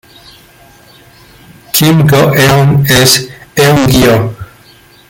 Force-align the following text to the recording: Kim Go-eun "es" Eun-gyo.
Kim 1.73 1.97
Go-eun 2.09 2.69
"es" 2.99 3.11
Eun-gyo. 3.55 4.15